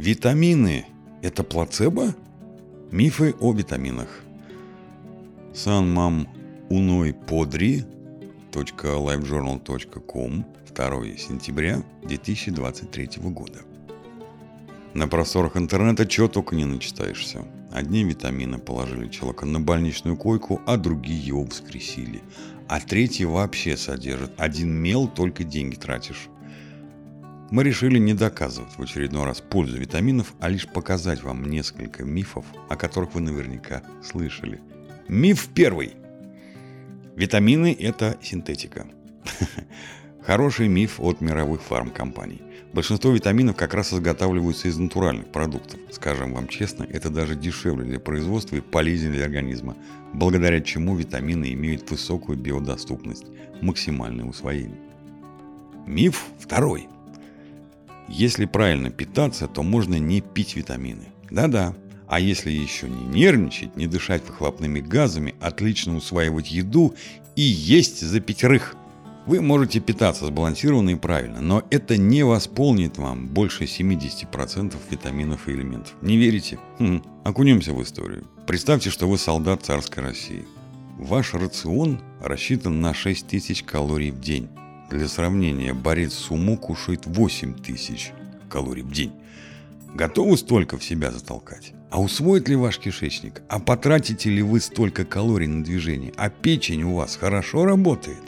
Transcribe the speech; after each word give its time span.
Витамины– 0.00 0.86
это 1.22 1.44
плацебо? 1.44 2.14
Мифы 2.90 3.34
о 3.38 3.52
витаминах. 3.52 4.22
Сан 5.52 5.92
мам 5.92 6.26
уной 6.70 7.12
подри 7.12 7.84
.livejournal.com 8.50 10.46
2 10.74 11.04
сентября 11.18 11.82
2023 12.04 13.10
года. 13.24 13.58
На 14.94 15.06
просторах 15.06 15.58
интернета 15.58 16.06
чего 16.06 16.28
только 16.28 16.56
не 16.56 16.64
начитаешься. 16.64 17.44
Одни 17.70 18.02
витамины 18.02 18.56
положили 18.56 19.08
человека 19.08 19.44
на 19.44 19.60
больничную 19.60 20.16
койку, 20.16 20.62
а 20.66 20.78
другие 20.78 21.20
его 21.20 21.42
воскресили. 21.42 22.22
А 22.68 22.80
третьи 22.80 23.24
вообще 23.24 23.76
содержат 23.76 24.32
один 24.38 24.72
мел, 24.72 25.08
только 25.08 25.44
деньги 25.44 25.76
тратишь. 25.76 26.30
Мы 27.50 27.64
решили 27.64 27.98
не 27.98 28.14
доказывать 28.14 28.78
в 28.78 28.82
очередной 28.82 29.24
раз 29.24 29.40
пользу 29.40 29.76
витаминов, 29.76 30.34
а 30.38 30.48
лишь 30.48 30.68
показать 30.68 31.22
вам 31.24 31.50
несколько 31.50 32.04
мифов, 32.04 32.46
о 32.68 32.76
которых 32.76 33.14
вы 33.14 33.20
наверняка 33.20 33.82
слышали. 34.04 34.60
Миф 35.08 35.48
первый. 35.52 35.94
Витамины– 37.16 37.76
это 37.80 38.16
синтетика. 38.22 38.86
Хороший 40.22 40.68
миф 40.68 41.00
от 41.00 41.20
мировых 41.20 41.60
фармкомпаний. 41.62 42.40
Большинство 42.72 43.10
витаминов 43.10 43.56
как 43.56 43.74
раз 43.74 43.92
изготавливаются 43.92 44.68
из 44.68 44.78
натуральных 44.78 45.32
продуктов. 45.32 45.80
Скажем 45.90 46.34
вам 46.34 46.46
честно, 46.46 46.84
это 46.84 47.10
даже 47.10 47.34
дешевле 47.34 47.84
для 47.84 47.98
производства 47.98 48.54
и 48.54 48.60
полезнее 48.60 49.10
для 49.10 49.24
организма, 49.24 49.76
благодаря 50.12 50.60
чему 50.60 50.94
витамины 50.94 51.52
имеют 51.54 51.90
высокую 51.90 52.38
биодоступность, 52.38 53.26
максимальное 53.60 54.24
усвоение. 54.24 54.78
Миф 55.88 56.26
второй. 56.38 56.86
Если 58.10 58.44
правильно 58.44 58.90
питаться, 58.90 59.46
то 59.46 59.62
можно 59.62 59.94
не 59.94 60.20
пить 60.20 60.56
витамины. 60.56 61.04
Да-да. 61.30 61.74
А 62.08 62.18
если 62.18 62.50
еще 62.50 62.88
не 62.88 63.04
нервничать, 63.04 63.76
не 63.76 63.86
дышать 63.86 64.26
выхлопными 64.26 64.80
газами, 64.80 65.36
отлично 65.40 65.96
усваивать 65.96 66.50
еду 66.50 66.94
и 67.36 67.42
есть 67.42 68.00
за 68.00 68.18
пятерых. 68.18 68.74
Вы 69.26 69.40
можете 69.40 69.78
питаться 69.78 70.26
сбалансированно 70.26 70.90
и 70.90 70.94
правильно, 70.96 71.40
но 71.40 71.62
это 71.70 71.96
не 71.96 72.24
восполнит 72.24 72.98
вам 72.98 73.28
больше 73.28 73.64
70% 73.64 74.74
витаминов 74.90 75.46
и 75.46 75.52
элементов. 75.52 75.94
Не 76.02 76.16
верите? 76.16 76.58
Хм. 76.80 77.04
Окунемся 77.22 77.72
в 77.72 77.80
историю. 77.80 78.26
Представьте, 78.46 78.90
что 78.90 79.06
вы 79.06 79.18
солдат 79.18 79.62
царской 79.62 80.02
России. 80.02 80.44
Ваш 80.98 81.34
рацион 81.34 82.00
рассчитан 82.20 82.80
на 82.80 82.92
6000 82.92 83.62
калорий 83.62 84.10
в 84.10 84.20
день. 84.20 84.48
Для 84.90 85.06
сравнения, 85.06 85.72
борец 85.72 86.12
сумо 86.14 86.56
кушает 86.56 87.06
8 87.06 87.54
тысяч 87.54 88.10
калорий 88.48 88.82
в 88.82 88.90
день. 88.90 89.12
Готовы 89.94 90.36
столько 90.36 90.78
в 90.78 90.84
себя 90.84 91.12
затолкать? 91.12 91.74
А 91.90 92.00
усвоит 92.00 92.48
ли 92.48 92.56
ваш 92.56 92.78
кишечник? 92.78 93.42
А 93.48 93.60
потратите 93.60 94.30
ли 94.30 94.42
вы 94.42 94.58
столько 94.58 95.04
калорий 95.04 95.46
на 95.46 95.62
движение? 95.62 96.12
А 96.16 96.28
печень 96.28 96.82
у 96.82 96.96
вас 96.96 97.14
хорошо 97.14 97.66
работает? 97.66 98.18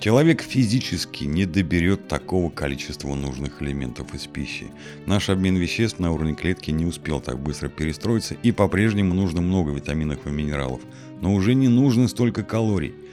Человек 0.00 0.40
физически 0.40 1.24
не 1.24 1.44
доберет 1.44 2.08
такого 2.08 2.48
количества 2.48 3.14
нужных 3.14 3.60
элементов 3.60 4.14
из 4.14 4.26
пищи. 4.26 4.68
Наш 5.04 5.28
обмен 5.28 5.56
веществ 5.56 5.98
на 5.98 6.12
уровне 6.12 6.34
клетки 6.34 6.70
не 6.70 6.86
успел 6.86 7.20
так 7.20 7.38
быстро 7.38 7.68
перестроиться, 7.68 8.36
и 8.42 8.52
по-прежнему 8.52 9.12
нужно 9.12 9.42
много 9.42 9.72
витаминов 9.72 10.26
и 10.26 10.30
минералов, 10.30 10.80
но 11.20 11.34
уже 11.34 11.54
не 11.54 11.68
нужно 11.68 12.08
столько 12.08 12.42
калорий– 12.42 12.94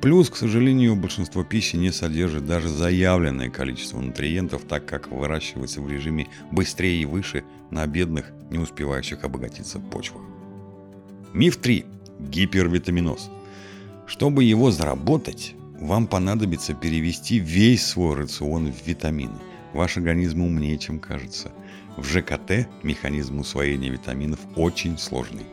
Плюс, 0.00 0.30
к 0.30 0.36
сожалению, 0.36 0.94
большинство 0.94 1.42
пищи 1.42 1.74
не 1.74 1.90
содержит 1.90 2.46
даже 2.46 2.68
заявленное 2.68 3.50
количество 3.50 4.00
нутриентов, 4.00 4.62
так 4.62 4.86
как 4.86 5.08
выращивается 5.08 5.80
в 5.80 5.90
режиме 5.90 6.28
быстрее 6.52 7.02
и 7.02 7.04
выше 7.04 7.42
на 7.70 7.84
бедных, 7.86 8.26
не 8.50 8.58
успевающих 8.58 9.24
обогатиться 9.24 9.80
почвах. 9.80 10.22
Миф 11.34 11.56
3. 11.56 11.84
Гипервитаминоз. 12.20 13.30
Чтобы 14.06 14.44
его 14.44 14.70
заработать, 14.70 15.54
вам 15.80 16.06
понадобится 16.06 16.74
перевести 16.74 17.40
весь 17.40 17.84
свой 17.84 18.16
рацион 18.16 18.72
в 18.72 18.86
витамины. 18.86 19.36
Ваш 19.72 19.96
организм 19.96 20.42
умнее, 20.42 20.78
чем 20.78 21.00
кажется. 21.00 21.50
В 21.96 22.04
ЖКТ 22.04 22.68
механизм 22.84 23.40
усвоения 23.40 23.90
витаминов 23.90 24.38
очень 24.54 24.96
сложный. 24.96 25.44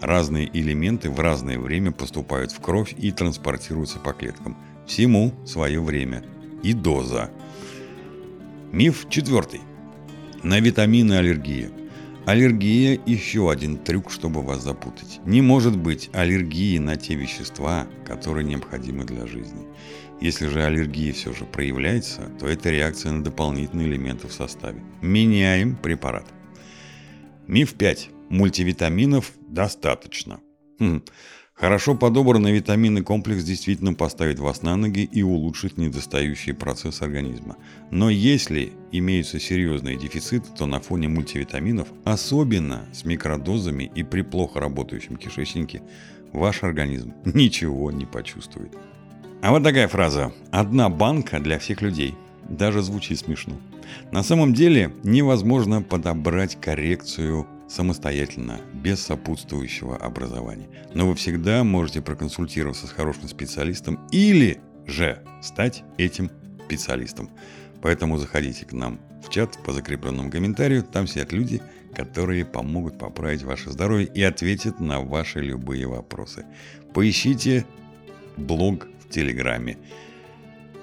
Разные 0.00 0.50
элементы 0.52 1.10
в 1.10 1.20
разное 1.20 1.58
время 1.58 1.92
поступают 1.92 2.52
в 2.52 2.60
кровь 2.60 2.94
и 2.96 3.10
транспортируются 3.10 3.98
по 3.98 4.12
клеткам. 4.12 4.56
Всему 4.86 5.32
свое 5.44 5.80
время 5.80 6.24
и 6.62 6.72
доза. 6.72 7.30
Миф 8.72 9.06
четвертый. 9.10 9.60
На 10.42 10.58
витамины 10.60 11.14
аллергия. 11.14 11.70
Аллергия– 12.24 12.98
еще 13.06 13.50
один 13.50 13.76
трюк, 13.76 14.10
чтобы 14.10 14.42
вас 14.42 14.62
запутать. 14.62 15.20
Не 15.24 15.42
может 15.42 15.76
быть 15.76 16.10
аллергии 16.12 16.78
на 16.78 16.96
те 16.96 17.14
вещества, 17.14 17.86
которые 18.06 18.44
необходимы 18.44 19.04
для 19.04 19.26
жизни. 19.26 19.66
Если 20.20 20.46
же 20.48 20.62
аллергия 20.62 21.12
все 21.12 21.32
же 21.32 21.44
проявляется, 21.44 22.22
то 22.38 22.46
это 22.46 22.70
реакция 22.70 23.12
на 23.12 23.24
дополнительные 23.24 23.88
элементы 23.88 24.28
в 24.28 24.32
составе. 24.32 24.82
Меняем 25.00 25.76
препарат. 25.76 26.26
Миф 27.46 27.74
5. 27.74 28.10
Мультивитаминов 28.30 29.32
достаточно. 29.48 30.40
Хм. 30.78 31.02
Хорошо 31.52 31.94
подобранный 31.94 32.52
витаминный 32.52 33.02
комплекс 33.02 33.42
действительно 33.42 33.92
поставит 33.92 34.38
вас 34.38 34.62
на 34.62 34.76
ноги 34.76 35.00
и 35.00 35.22
улучшит 35.22 35.76
недостающий 35.76 36.54
процесс 36.54 37.02
организма. 37.02 37.56
Но 37.90 38.08
если 38.08 38.72
имеются 38.92 39.38
серьезные 39.38 39.96
дефициты, 39.96 40.46
то 40.56 40.64
на 40.64 40.80
фоне 40.80 41.08
мультивитаминов, 41.08 41.88
особенно 42.04 42.86
с 42.94 43.04
микродозами 43.04 43.90
и 43.94 44.04
при 44.04 44.22
плохо 44.22 44.58
работающем 44.60 45.16
кишечнике, 45.16 45.82
ваш 46.32 46.62
организм 46.62 47.12
ничего 47.26 47.90
не 47.90 48.06
почувствует. 48.06 48.72
А 49.42 49.50
вот 49.50 49.64
такая 49.64 49.88
фраза 49.88 50.32
«одна 50.52 50.88
банка 50.88 51.40
для 51.40 51.58
всех 51.58 51.82
людей» 51.82 52.14
даже 52.48 52.80
звучит 52.80 53.18
смешно. 53.18 53.60
На 54.12 54.22
самом 54.22 54.54
деле 54.54 54.94
невозможно 55.02 55.82
подобрать 55.82 56.60
коррекцию 56.60 57.46
самостоятельно, 57.70 58.60
без 58.74 59.00
сопутствующего 59.00 59.96
образования. 59.96 60.68
Но 60.92 61.08
вы 61.08 61.14
всегда 61.14 61.62
можете 61.62 62.02
проконсультироваться 62.02 62.86
с 62.86 62.90
хорошим 62.90 63.28
специалистом 63.28 64.06
или 64.10 64.60
же 64.86 65.22
стать 65.40 65.84
этим 65.96 66.30
специалистом. 66.64 67.30
Поэтому 67.80 68.18
заходите 68.18 68.66
к 68.66 68.72
нам 68.72 69.00
в 69.24 69.30
чат 69.30 69.58
по 69.64 69.72
закрепленному 69.72 70.30
комментарию. 70.30 70.82
Там 70.82 71.06
сидят 71.06 71.32
люди, 71.32 71.62
которые 71.94 72.44
помогут 72.44 72.98
поправить 72.98 73.42
ваше 73.42 73.70
здоровье 73.70 74.06
и 74.06 74.22
ответят 74.22 74.80
на 74.80 75.00
ваши 75.00 75.40
любые 75.40 75.86
вопросы. 75.86 76.44
Поищите 76.92 77.64
блог 78.36 78.88
в 79.04 79.08
Телеграме. 79.08 79.78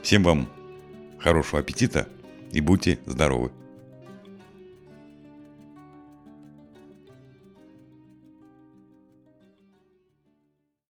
Всем 0.01 0.23
вам 0.23 0.49
хорошего 1.19 1.59
аппетита 1.59 2.07
и 2.51 2.61
будьте 2.61 2.99
здоровы! 3.05 3.51